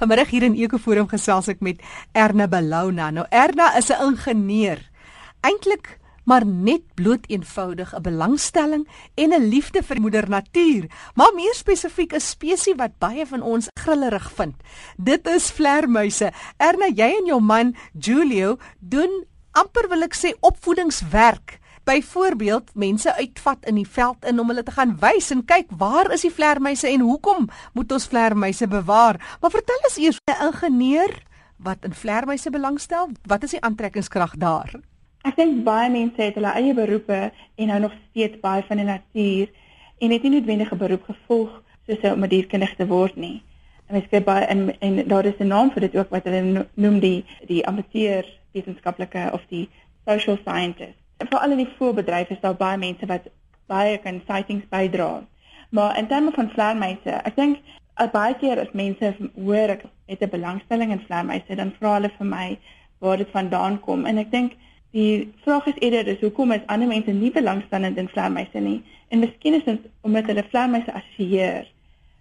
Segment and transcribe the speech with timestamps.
[0.00, 1.82] Vanmiddag hier in Ekoforum gesels ek met
[2.16, 3.10] Erna Belauna.
[3.10, 4.80] Nou Erna is 'n ingenieur.
[5.42, 11.54] Eintlik maar net bloot eenvoudig 'n belangstelling en 'n liefde vir moeder natuur, maar meer
[11.54, 14.54] spesifiek 'n spesies wat baie van ons grillerig vind.
[14.96, 16.32] Dit is vlermuise.
[16.56, 23.66] Erna, jy en jou man Julio doen amper wil ek sê opvoedingswerk byvoorbeeld mense uitvat
[23.66, 26.88] in die veld in om hulle te gaan wys en kyk waar is die vlermuise
[26.88, 29.18] en hoekom moet ons vlermuise bewaar?
[29.40, 31.12] Maar vertel ons eers 'n ingenieur
[31.56, 34.70] wat in vlermuise belangstel, wat is die aantrekkingskrag daar?
[35.22, 38.86] Ek dink baie mense het hulle eie beroepe en nou nog steeds baie van die
[38.86, 39.50] natuur
[39.98, 43.42] en het nie noodwendig 'n beroep gevolg soos 'n dierkundige te word nie.
[43.86, 46.66] En mens kyk baie en, en daar is 'n naam vir dit ook wat hulle
[46.74, 49.68] noem die die amateur wetenskaplike of die
[50.06, 53.28] social scientist vir al die voorbedryf is daar baie mense wat
[53.66, 55.22] baie kan sightings bydra.
[55.70, 57.60] Maar in terme van vleermuise, ek dink
[58.00, 62.10] al baie keer as mense hoor ek het 'n belangstelling in vleermuise, dan vra hulle
[62.18, 62.58] vir my
[62.98, 64.52] waar dit vandaan kom en ek dink
[64.90, 68.82] die vraag is eerder is hoekom is ander mense nie belangstellend in vleermuise nie?
[69.08, 71.66] En miskien is dit omdat hulle vleermuise assosieer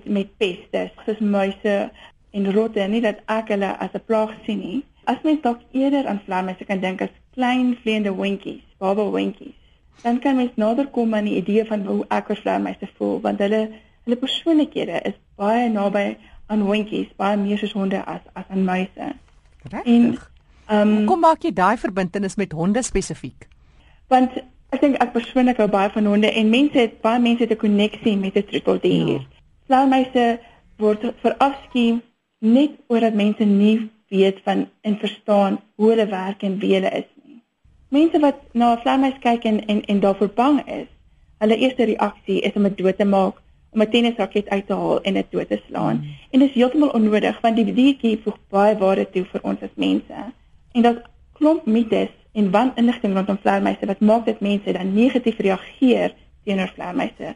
[0.04, 1.92] met peste, soos muise
[2.32, 4.84] en rotte, nie dat ek hulle as 'n plaag sien nie.
[5.04, 9.56] As mens dalk eerder aan vleermuise kan dink as klein vleiende windjies, baba windjies.
[10.02, 13.40] Dan kan mens nader kom aan die idee van hoe ek oor vleermuise voel want
[13.40, 13.62] hulle
[14.06, 16.18] hulle persoonlikhede is baie naby
[16.52, 19.14] aan windjies, baie meer soos honde as as aan muise.
[19.70, 20.30] Regtig?
[20.68, 23.48] Ehm um, kom maak jy daai verbintenis met honde spesifiek?
[24.12, 24.38] Want
[24.72, 27.64] ek dink ek persoonlik hou baie van honde en mense het baie mense het 'n
[27.64, 29.22] koneksie met 'n troeteldier.
[29.22, 29.26] Ja.
[29.68, 30.40] Vleermuise
[30.78, 32.02] word verafskuw
[32.40, 37.09] net omdat mense nie weet van en verstaan hoe hulle werk en wie hulle is
[37.92, 40.88] mense wat na 'n vleermuis kyk en en en daarvoor bang is,
[41.38, 43.36] hulle eerste reaksie is om dit dood te maak,
[43.73, 45.95] om 'n tennisraket uit te haal en dit dood te slaan.
[45.95, 46.16] Mm.
[46.31, 49.75] En dit is heeltemal onnodig want die diertjie voeg baie waarde toe vir ons as
[49.75, 50.17] mense.
[50.72, 51.02] En dat
[51.34, 56.13] klomp mites en waninligting rondom vleermuise wat maak dat mense dan negatief reageer
[56.46, 57.35] teenoor vleermuise.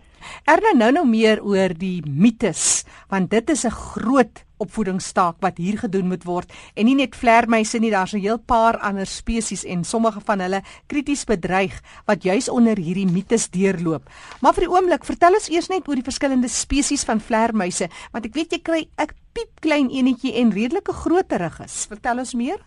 [0.49, 5.77] Erna nou nou meer oor die mites want dit is 'n groot opvoedingsstaak wat hier
[5.77, 9.83] gedoen moet word en nie net vleermuise nie daar's 'n heel paar ander spesies en
[9.83, 14.03] sommige van hulle krities bedreig wat juis onder hierdie mites deurloop.
[14.41, 18.25] Maar vir die oomblik vertel ons eers net oor die verskillende spesies van vleermuise want
[18.25, 21.85] ek weet jy kry 'n piep klein enetjie en redelike grooterig is.
[21.89, 22.59] Vertel ons meer.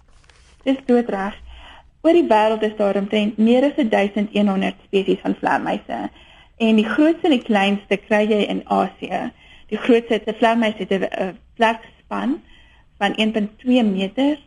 [0.64, 1.34] Dis doodreg.
[2.02, 6.10] Oor die wêreld is daar omtrent meer as 1100 spesies van vleermuise.
[6.58, 9.30] En die grootste en die kleinste kry jy in Asië.
[9.70, 12.40] Die grootste te vleermuis het 'n vlekspan
[12.98, 14.38] van 1.2 meter,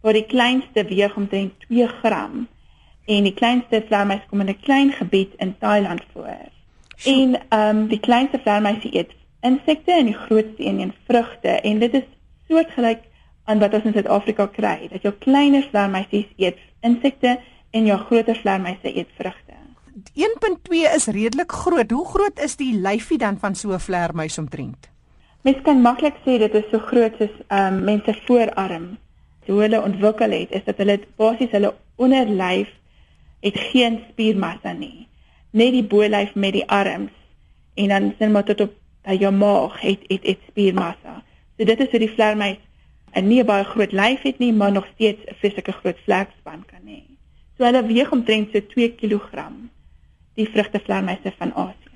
[0.00, 2.48] waar die kleinste weeg omtrent 2 gram.
[3.06, 6.38] En die kleinste vleermuis kom in 'n klein gebied in Thailand voor.
[7.04, 11.78] En ehm um, die kleinste vleermuis eet insekte en die grootste een een vrugte en
[11.78, 12.06] dit is
[12.48, 13.00] soortgelyk
[13.44, 14.88] aan wat ons in Suid-Afrika kry.
[14.90, 17.40] Dat jou kleiner vleermuisies eet insekte
[17.70, 19.45] en jou groter vleermuise eet vrugte.
[19.96, 21.90] 1.2 is redelik groot.
[21.90, 24.90] Hoe groot is die lyfie dan van so 'n vleermuis omtrent?
[25.40, 28.98] Mens kan maklik sê dit is so groot soos ehm um, mense voorarm.
[29.46, 32.68] Hoe hulle ontwikkel het is dat hulle basies hulle onderlyf
[33.40, 35.08] het geen spiermassa nie.
[35.50, 37.12] Net die bolyf met die arms
[37.74, 41.22] en dan sien maar tot op by jou maag het het het spiermassa.
[41.56, 42.58] So dit is hoe die vleermuis
[43.14, 46.84] 'n nie baie groot lyf het nie, maar nog steeds 'n fisieke groot vlekspan kan
[46.84, 47.02] hê.
[47.56, 49.32] So hulle weeg omtrent so 2 kg
[50.36, 51.86] die vrugtevleermuise van Asië.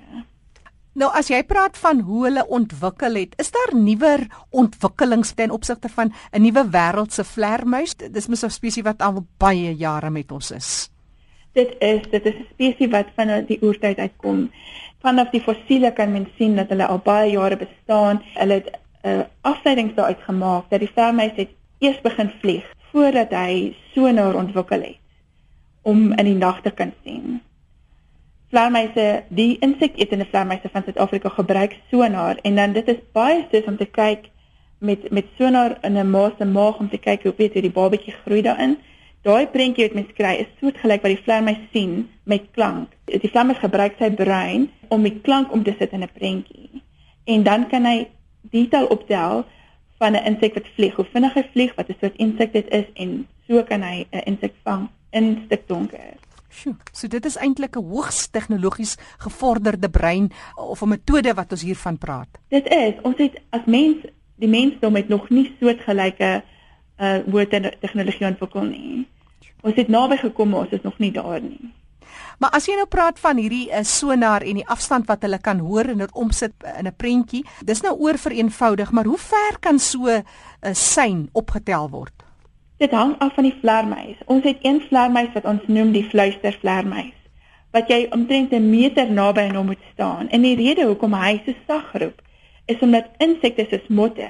[0.91, 5.87] Nou as jy praat van hoe hulle ontwikkel het, is daar nuwer ontwikkelings ten opsigte
[5.89, 7.95] van 'n nuwe wêreldse vleermuis?
[7.95, 10.91] Dis mos 'n spesies wat al baie jare met ons is.
[11.53, 14.51] Dit is, dit is 'n spesies wat van die oertyd uitkom.
[14.99, 18.21] Vanaf die fossiele kan men sien dat hulle al baie jare bestaan.
[18.33, 18.69] Hulle het
[19.03, 21.49] 'n uh, afleidings daaruit gemaak dat die vleermuis het
[21.79, 24.99] eers begin vlieg voordat hy sonar ontwikkel het
[25.81, 27.41] om in die nag te kan sien
[28.51, 33.77] vleermuise, die inseketende vleermuise van Suid-Afrika gebruik sonar en dan dit is baie soos om
[33.79, 34.27] te kyk
[34.81, 37.77] met met sonar in 'n ma se maag om te kyk hoe weet hoe die
[37.79, 38.77] babatjie groei daarin.
[39.21, 42.89] Daai prentjie wat mens kry is soortgelyk wat die vleermuis sien met klank.
[43.05, 46.81] Die vleermuis gebruik sy brein om die klank om te sit in 'n prentjie.
[47.23, 48.07] En dan kan hy
[48.41, 49.45] detail optel
[49.97, 52.85] van 'n insek wat vlieg, hoe vinnig hy vlieg, wat 'n soort insek dit is
[52.93, 56.30] en so kan hy 'n insek vang in stuk donker.
[56.51, 61.61] Sjoe, so dit is eintlik 'n hoogs tegnologies gevorderde brein of 'n metode wat ons
[61.61, 62.27] hiervan praat.
[62.49, 63.97] Dit is, ons het as mens,
[64.35, 66.43] die mensdom het nog nie soortgelyke
[66.99, 69.07] uh woorde tegnologie ontwikkel nie.
[69.61, 71.71] Ons het naby gekom, maar ons is nog nie daar nie.
[72.41, 75.59] Maar as jy nou praat van hierdie uh, sonar en die afstand wat hulle kan
[75.59, 79.79] hoor en dit omsit in 'n prentjie, dis nou oor vereenvoudig, maar hoe ver kan
[79.79, 80.23] so 'n
[80.61, 82.20] uh, sein opgetel word?
[82.81, 84.17] Dit hang af van die vlermuis.
[84.25, 87.17] Ons het een vlermuis wat ons noem die fluistervlermuis
[87.71, 90.29] wat jy omtrent 'n meter naby aan hom moet staan.
[90.29, 92.21] En die rede hoekom hy so sag roep,
[92.65, 94.27] is omdat insekte soos motte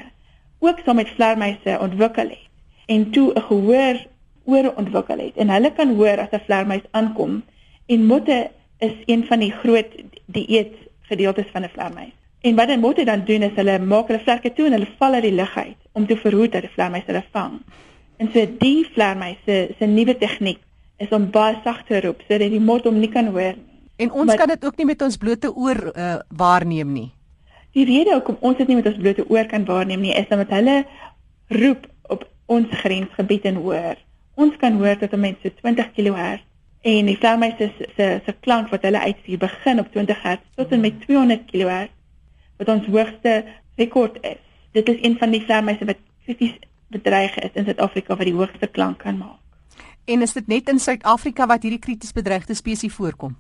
[0.59, 2.50] ook saam met vlermuise ontwikkel het
[2.86, 4.06] en toe 'n gehoor
[4.44, 7.44] ore ontwikkel het en hulle kan hoor as 'n vlermuis aankom
[7.86, 9.92] en motte is een van die groot
[10.25, 12.15] dieet gedeeltes van 'n vlermuis.
[12.42, 15.13] En wat 'n motte dan doen is hulle maak hulle vlerke toe en hulle val
[15.13, 17.62] uit die lug uit om te verhoed dat die vlermuis hulle vang.
[18.21, 20.59] En so die vlermuis se se nuwe tegniek
[21.01, 23.79] is om baie sag te roep sodat die mot hom nie kan hoor nie.
[24.01, 27.09] En ons maar, kan dit ook nie met ons blote oor uh, waarneem nie.
[27.77, 30.53] Die rede hoekom ons dit nie met ons blote oor kan waarneem nie is omdat
[30.57, 30.77] hulle
[31.57, 34.00] roep op ons grensgebied en hoor.
[34.41, 36.45] Ons kan hoor tot 'n mens so 20 kHz
[36.81, 40.71] en die vlermuise se se se klank wat hulle uitstuur begin op 20 Hz tot
[40.71, 41.89] en met 200 kHz
[42.57, 43.44] wat ons hoogste
[43.77, 44.41] rekord is.
[44.71, 46.57] Dit is een van die vlermuise wat krities
[46.91, 49.39] bedreig is in Suid-Afrika wat die hoogste klank kan maak.
[50.05, 53.38] En is dit net in Suid-Afrika wat hierdie krities bedreigde spesies voorkom?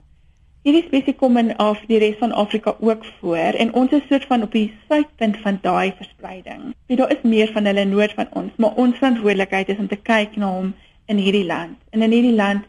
[0.61, 4.27] Hierdie spesies kom in af die res van Afrika ook voor en ons is soort
[4.29, 6.75] van op die suidpunt van daai verspreiding.
[6.85, 9.97] Wie daar is meer van hulle noord van ons, maar ons verantwoordelikheid is om te
[9.97, 10.73] kyk na hom
[11.09, 11.79] in hierdie land.
[11.89, 12.67] En in hierdie land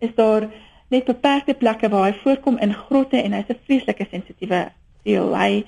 [0.00, 0.48] is daar
[0.88, 4.62] net beperkte plekke waar hy voorkom in grotte en hy's 'n vreeslike sensitiewe
[5.02, 5.36] deel.
[5.36, 5.64] Hy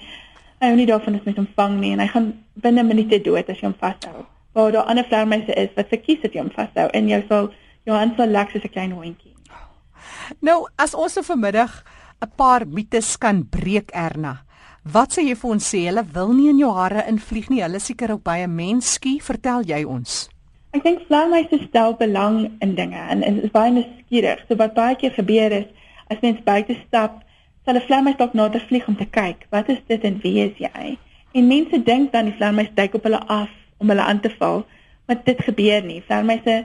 [0.60, 3.50] hy hou nie daarvan as mens hom vang nie en hy gaan binne minute dood
[3.50, 4.24] as jy hom vashou.
[4.56, 7.50] Waar daar ander vlermuise is wat verkies dat jy hom vashou en jy sal
[7.84, 9.34] jou hand sal lek soos 'n klein hondjie.
[10.40, 11.84] Nou, as ons so vanmiddag
[12.24, 14.46] 'n paar mites kan breek Erna.
[14.82, 17.62] Wat sê jy vir ons sê hulle wil nie in jou hare invlieg nie.
[17.62, 20.28] Hulle seker ook baie mensskie, vertel jy ons.
[20.72, 24.44] Ek dink vlermuise stel belang in dinge en is baie nuuskierig.
[24.48, 25.66] So wat baie keer gebeur is
[26.08, 27.24] as mens buite stap,
[27.64, 30.56] sal 'n vlermuis dalk nader vlieg om te kyk, wat is dit en wie is
[30.58, 30.98] jy?
[31.34, 34.66] En mense dink dan die vlermuis duik op hulle af om hulle aan te val,
[35.06, 36.02] maar dit gebeur nie.
[36.06, 36.64] Vlermuise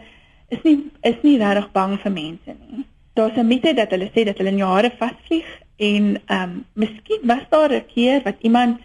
[0.50, 2.86] is nie is nie regtig bang vir mense nie.
[3.14, 6.66] Daar's 'n mite dat hulle sê dat hulle in jou hare vasvlieg en ehm um,
[6.74, 8.80] miskien was daar 'n keer wat iemand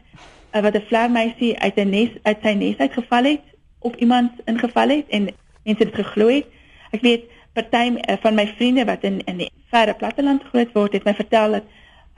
[0.55, 3.45] uh, wat 'n vlermuisie uit 'n nes uit sy nes uitgeval het
[3.79, 5.29] op iemand ingeval het en
[5.65, 6.47] mense het geglo het.
[6.91, 10.93] Ek weet party eh, van my vriende wat in in die verre platteland groot word
[10.93, 11.65] het my vertel dat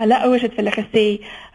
[0.03, 1.05] hulle ouers het vir hulle gesê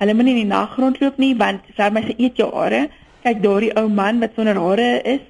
[0.01, 2.87] hulle moenie in die nag rondloop nie want vir my se eet jou hare.
[3.23, 5.21] Kyk daardie ou man wat sonder hare is.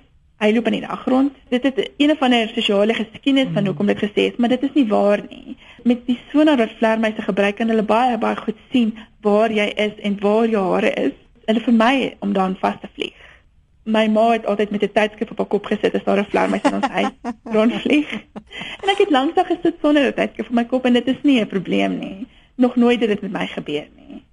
[0.41, 1.35] Hy loop in die nag rond.
[1.49, 4.73] Dit het een van 'n sosiale geskiedenis van hoekom dit gesê is, maar dit is
[4.73, 5.57] nie waar nie.
[5.83, 9.95] Met die sonar wat vlermuise gebruik kan hulle baie baie goed sien waar jy is
[10.01, 11.13] en waar jou hare is.
[11.45, 13.23] Hulle vermy om dan vas te vlieg
[13.83, 16.61] my ma het altyd met 'n tydskrif op haar kop gesit as daar 'n vlermuis
[16.61, 17.11] in ons huis
[17.55, 18.11] rondvlieg.
[18.81, 21.41] En ek het lankdag gesit sonder 'n tydskrif op my kop en dit is nie
[21.41, 22.27] 'n probleem nie.
[22.55, 24.23] Nog nooit het dit met my gebeur nie.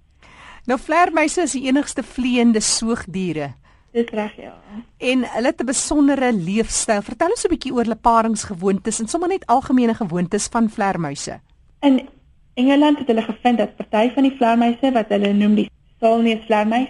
[0.66, 3.54] Nou vlermuise is die enigste vleiende soogdiere.
[3.92, 4.54] Dis reg ja.
[4.98, 7.02] En hulle het 'n besondere leefstyl.
[7.02, 11.40] Vertel ons 'n bietjie oor hulle paringsgewoontes en sommer net algemene gewoontes van vlermuise.
[11.80, 12.08] In
[12.54, 15.70] Engeland het hulle gevind dat party van die vlermuise wat hulle noem die
[16.00, 16.88] saalneusvlermuis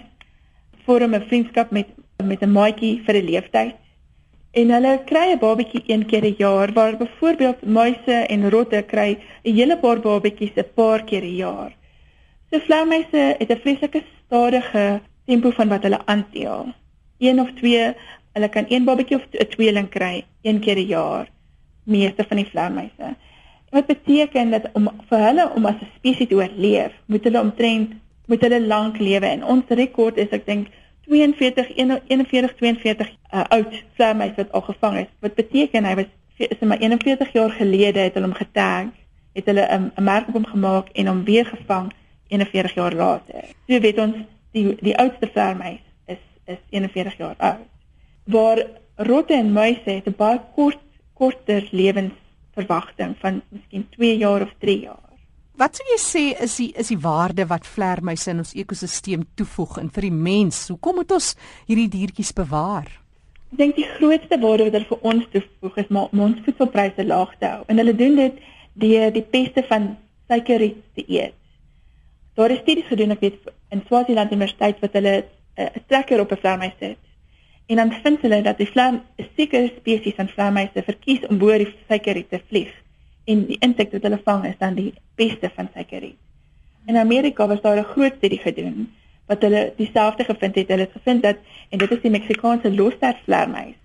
[0.85, 1.87] vorm 'n vriendskap met
[2.23, 3.75] met 'n maatjie vir 'n leeftyd.
[4.51, 9.17] En hulle kry 'n babatjie een keer 'n jaar waar byvoorbeeld muise en rotte kry
[9.43, 11.80] 'n hele paar babatjies 'n paar keer 'n jaar.
[12.51, 16.73] So vlermuise het 'n vreeslike stadige tempo van wat hulle aanteel.
[17.17, 17.93] Een of twee,
[18.33, 21.27] hulle kan een babatjie of 'n tweeling kry een keer 'n jaar.
[21.83, 23.15] Meeste van die vlermuise.
[23.69, 27.93] Wat beteken dat om vir hulle om as 'n spesies te oorleef, moet hulle omtrent
[28.25, 30.67] moet hulle lank lewe en ons rekord is ek dink
[31.05, 35.07] 42 41 42 uh, oud vlermuis wat al gevang is.
[35.19, 36.05] Wat beteken hy was
[36.37, 38.85] is maar 41 jaar gelede het hulle hom getag,
[39.33, 41.91] het hulle 'n um, merk op hom gemaak en hom weer gevang
[42.31, 43.49] 41 jaar later.
[43.67, 44.23] So weet ons
[44.55, 47.67] die die oudste vlermuis is is 41 jaar oud.
[48.31, 50.79] Waar rotte en muise het 'n baie kort
[51.13, 55.11] korter lewensverwagting van miskien 2 jaar of 3 jaar.
[55.61, 59.77] Wat sou jy sê is die is die waarde wat vlermuise in ons ekosisteem toevoeg
[59.77, 60.67] en vir die mens?
[60.67, 61.35] Hoekom moet ons
[61.67, 62.87] hierdie diertjies bewaar?
[63.51, 67.35] Ek dink die grootste waarde wat hulle vir ons toevoeg is om ons voedselpryse laag
[67.37, 67.63] te hou.
[67.67, 68.39] En hulle doen dit
[68.73, 69.97] deur die peste van
[70.31, 71.35] suikerriet te eet.
[72.41, 76.19] Daar is studies gedoen ek weet in Swaziland Universiteit wat hulle eh, 'n uh, trekker
[76.19, 76.97] op 'n vlermuis sit.
[77.69, 81.57] En dan vind hulle dat die vlerm 'n sekere spesies van vlermuise verkies om bo
[81.57, 82.71] die suikerriet te vlieg
[83.25, 86.17] en die insek wat hulle vang is dan die beste van suikerriet.
[86.85, 88.89] In Amerika was daar 'n groot studie gedoen
[89.25, 90.67] wat hulle dieselfde gevind het.
[90.67, 91.37] Hulle het gevind dat
[91.69, 93.77] en dit is die Meksikaanse losstervlermuis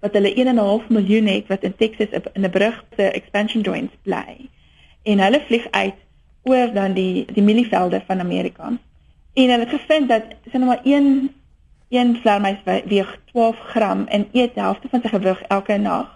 [0.00, 4.48] wat hulle 1.5 miljoen het wat in Texas in 'n brug se expansion joints bly.
[5.02, 5.94] en hulle vlieg uit
[6.48, 8.72] oor dan die die mielievelde van Amerika.
[9.34, 11.30] En hulle het gevind dat sien nou maar een
[11.88, 16.10] een vleermuis weeg 12 gram en eet die helfte van sy gewig elke nag.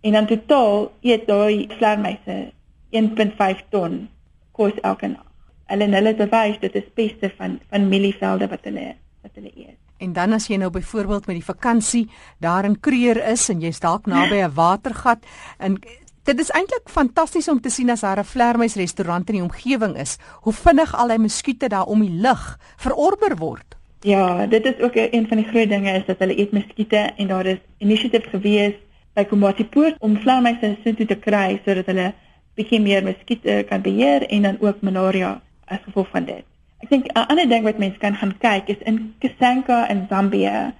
[0.00, 2.52] En dan totaal eet daai vleermuise
[2.90, 4.08] 1.5 ton
[4.52, 5.26] kos elke nag.
[5.70, 9.78] Hulle en hulle bewys dit is beste van van mielievelde wat hulle wat hulle eet.
[10.00, 12.06] En dan as jy nou byvoorbeeld met die vakansie
[12.38, 15.26] daar in Kruger is en jy's dalk naby 'n watergat
[15.58, 15.76] en
[16.24, 19.96] dit is eintlik fantasties om te sien as daar 'n vleermuis restaurant in die omgewing
[19.96, 23.76] is, hoe vinnig al die muskiete daar om die lug verorber word.
[24.00, 27.26] Ja, dit is ook een van die groot dinge is dat hulle eet muskiete en
[27.26, 28.74] daar is inisiatief gewees
[29.14, 32.12] by Komatipoort om vleermuise sin toe te kry sodat hulle
[32.54, 36.44] bietjie meer muskiete kan beheer en dan ook malaria as gevolg van dit.
[36.80, 40.72] Ek dink 'n ander ding wat mense kan gaan kyk is in Kasanka in Zambië.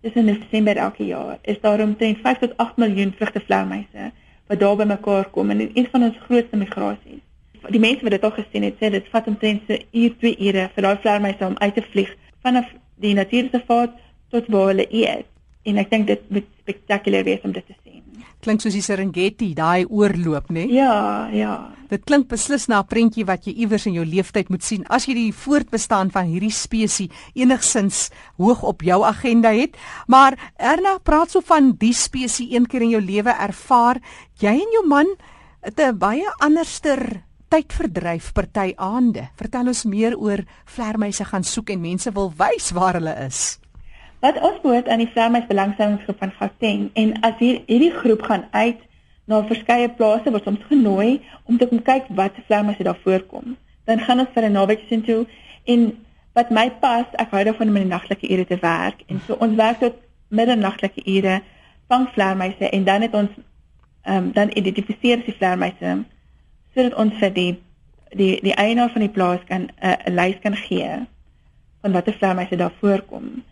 [0.00, 1.38] Dis in Desember elke jaar.
[1.42, 4.12] Is daar omtrent 5 tot 8 miljoen vrugtevleermuise
[4.50, 7.22] wat daar bymekaar kom en een van ons grootste migrasies.
[7.70, 10.64] Die mense wat dit al gesien het, sê dit vat omtrent so uur, 2 ure
[10.74, 12.10] vir daai vleermuise om uit te vlieg
[12.42, 12.72] vanaf
[13.04, 13.94] die natuurreservaat
[14.34, 15.28] tot waar hulle eet.
[15.68, 17.76] En ek dink dit moet spektakulêr wees om dit te
[18.40, 20.64] klink soos die Serengeti, daai oorloop, né?
[20.64, 20.74] Nee?
[20.74, 21.70] Ja, ja.
[21.90, 25.06] Dit klink beslis na 'n prentjie wat jy iewers in jou lewenstyd moet sien as
[25.06, 29.76] jy die voortbestaan van hierdie spesies enigsins hoog op jou agenda het.
[30.06, 34.00] Maar Erna praat so van die spesies een keer in jou lewe ervaar.
[34.38, 35.06] Jy en jou man
[35.62, 39.28] het 'n baie anderster tydverdryf party aande.
[39.36, 43.58] Vertel ons meer oor vlermuise gaan soek en mense wil wys waar hulle is.
[44.20, 48.44] Wat ons behoort aan die Vlermuis Belangstellingsgroep van Gauteng en as hier hierdie groep gaan
[48.50, 48.80] uit
[49.24, 53.56] na verskeie plase word ons genooi om te kom kyk wat se vlermuise daar voorkom.
[53.88, 55.26] Dan gaan ons vir 'n naweek sien toe
[55.64, 55.86] en
[56.34, 59.36] wat my pas, ek hou daarvan om in die nagtelike ure te werk en so
[59.40, 59.96] ons werk tot
[60.28, 61.40] middernagtelike ure
[61.88, 63.30] vang vlermuise en dan het ons
[64.02, 66.04] ehm um, dan identifiseer die vlermuise
[66.74, 67.52] sodat ons vir die
[68.16, 71.06] die die eienaar van die plaas kan 'n uh, lys kan gee
[71.80, 73.42] van watter vlermuise daar voorkom.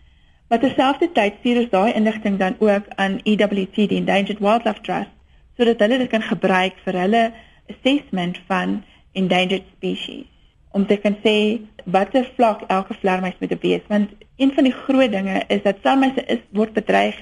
[0.49, 5.13] Maar terselfdertyd stuur ons daai inligting dan ook aan EWT, die Endangered Wildlife Trust,
[5.57, 7.23] sodat hulle dit kan gebruik vir hulle
[7.69, 8.79] assessment van
[9.11, 10.25] endangered species.
[10.71, 11.35] Om te kan sê
[11.85, 16.25] watter vlak elke vlermuis moet wees want een van die groot dinge is dat vlermuise
[16.25, 17.17] is word bedreig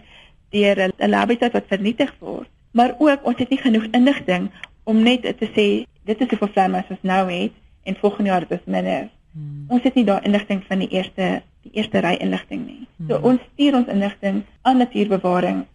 [0.56, 2.50] deur 'n habitat wat vernietig word.
[2.72, 4.52] Maar ook ons het nie genoeg inligting
[4.84, 5.68] om net te sê
[6.04, 7.52] dit is hoeveel vlermuise ons nou het
[7.84, 9.10] en volgende jaar is minder.
[9.32, 9.66] Hmm.
[9.68, 12.88] ons het nie daai inligting van die eerste die eerste ry inligting nie.
[13.08, 13.28] So hmm.
[13.32, 15.66] ons stuur ons inligting aan natuurbewaring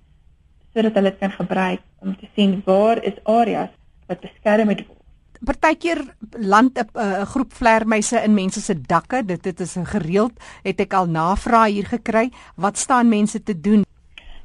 [0.72, 3.70] sodat hulle dit kan gebruik om te sien waar is areas
[4.08, 4.98] wat beskerm moet word.
[5.42, 6.00] Partykeer
[6.38, 9.24] land 'n groep vlermuise in mense se dakke.
[9.24, 10.32] Dit dit is gereeld
[10.62, 12.30] het ek al navraag hier gekry.
[12.56, 13.84] Wat staan mense te doen?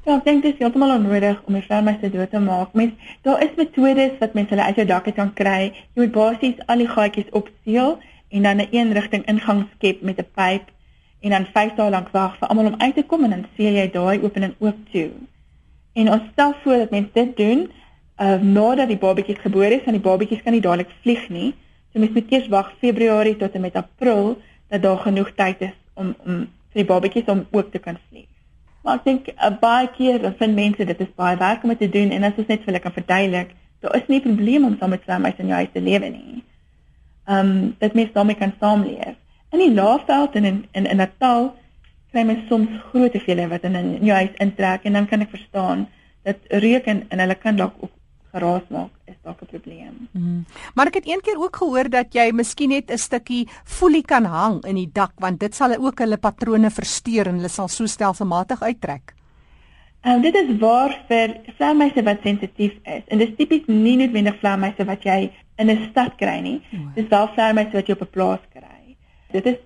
[0.04, 2.72] Ja, ek dink dit is heeltemal onnodig om die vlermuise dood te maak.
[2.72, 5.72] Mens daar is metodes wat mense hulle uit jou dakke kan kry.
[5.94, 10.18] Jy moet basies al die gaatjies opseël en dan 'n een rigting ingang skep met
[10.18, 10.64] 'n pyp
[11.20, 13.74] en dan 5 dae lank wag vir almal om uit te kom en dan sien
[13.74, 15.10] jy daai opening oop toe.
[15.98, 17.66] En ons stel voor dat mense dit doen
[18.18, 21.52] uh nadat die babatjies gebore is, want die babatjies kan nie dadelik vlieg nie.
[21.92, 24.36] So mens moet eers wag Februarie tot en met April
[24.68, 28.28] dat daar genoeg tyd is om om vir die babatjies om ook te kan vlieg.
[28.82, 32.10] Maar ek dink uh, baie keer vind mense dit is baie werk om te doen
[32.10, 34.90] en as ons net vir hulle kan verduidelik, daar is nie 'n probleem om saam
[34.90, 36.42] met hulle in jou huis te lewe nie.
[37.26, 39.07] Um dit mens daarmee kan saamleef.
[39.50, 41.54] In die Laagveld en in in, in Natal
[42.12, 45.30] kry mens soms groot veel wat in in jou huis intrek en dan kan ek
[45.30, 45.88] verstaan
[46.24, 47.92] dat reuk en, en hulle kan dalk ook
[48.32, 50.08] geraas maak is dalk 'n probleem.
[50.12, 50.44] Hmm.
[50.74, 54.24] Maar ek het een keer ook gehoor dat jy miskien net 'n stukkie folie kan
[54.24, 57.86] hang in die dak want dit sal ook hulle patrone versteur en hulle sal so
[57.86, 59.14] stelselmatig uittrek.
[60.04, 63.02] Um, dit is waar vir vleermuise wat sensitief is.
[63.08, 66.60] En dis tipies nie noodwendig vleermuise wat jy in 'n stad kry nie.
[66.94, 68.57] Dis wel vleermuise wat jy op 'n plaas kry.
[69.32, 69.58] Dit is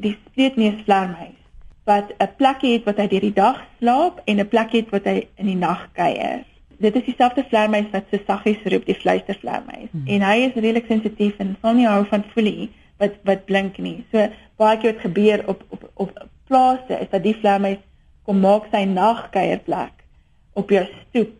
[0.00, 1.36] die spreekneusvlermuis
[1.84, 5.04] wat 'n plekkie het wat hy deur die dag slaap en 'n plekkie het wat
[5.04, 6.44] hy in die nag kuier.
[6.78, 10.06] Dit is dieselfde vlermuis wat so saggies roep die fluistervlermuis hmm.
[10.06, 14.04] en hy is redelik sensitief en sal nie hou van folie wat wat blink nie.
[14.12, 17.82] So baie keer wat gebeur op op op plase is dat die vlermuis
[18.22, 20.04] kom maak sy nagkuierplek
[20.52, 21.36] op jou stoep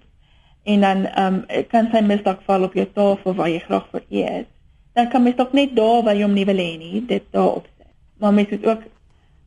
[0.63, 4.05] en dan ehm um, kan sy misdalk val op jou tafel waar jy graag vir
[4.09, 4.49] eet
[4.93, 7.67] dan kan mens dalk net daar waar jy hom nie wil hê nie, dit daarop
[7.77, 7.87] sit.
[8.19, 8.83] Maar mens moet ook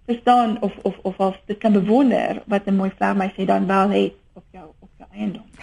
[0.05, 4.13] verstaan of of of of dit kan bewonder wat 'n mooi vlermuis dan wel het
[4.33, 5.45] op jou op jou eiendom.